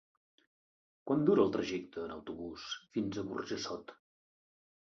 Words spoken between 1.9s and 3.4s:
en autobús fins a